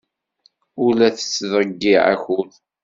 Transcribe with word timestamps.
Ur 0.83 0.91
la 0.95 1.09
tettḍeyyiɛeḍ 1.17 2.09
akud. 2.13 2.51